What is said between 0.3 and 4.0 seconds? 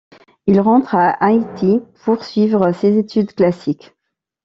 Il rentre à Haïti poursuivre ses études classiques.